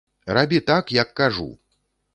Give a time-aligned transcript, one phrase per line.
[0.37, 1.49] Рабі так, як кажу.